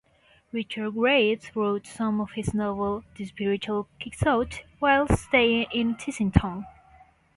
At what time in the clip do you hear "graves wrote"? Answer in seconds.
0.95-1.85